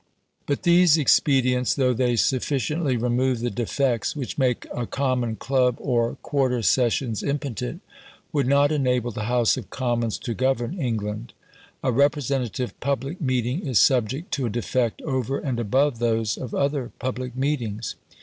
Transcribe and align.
But 0.47 0.63
these 0.63 0.97
expedients, 0.97 1.75
though 1.75 1.93
they 1.93 2.15
sufficiently 2.15 2.97
remove 2.97 3.39
the 3.39 3.51
defects 3.51 4.15
which 4.15 4.35
make 4.35 4.65
a 4.73 4.87
common 4.87 5.35
club 5.35 5.75
or 5.77 6.15
quarter 6.23 6.63
sessions 6.63 7.21
impotent, 7.21 7.81
would 8.33 8.47
not 8.47 8.71
enable 8.71 9.11
the 9.11 9.25
House 9.29 9.57
of 9.57 9.69
Commons 9.69 10.17
to 10.17 10.33
govern 10.33 10.73
England. 10.73 11.33
A 11.83 11.91
representative 11.91 12.73
public 12.79 13.21
meeting 13.21 13.59
is 13.67 13.77
subject 13.77 14.31
to 14.31 14.47
a 14.47 14.49
defect 14.49 15.03
over 15.03 15.37
and 15.37 15.59
above 15.59 15.99
those 15.99 16.35
of 16.35 16.55
other 16.55 16.91
public 16.97 17.35
meetings. 17.35 17.93